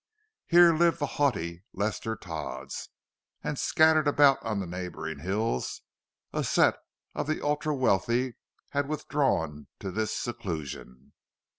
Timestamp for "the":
0.97-1.05, 4.59-4.65, 7.27-7.39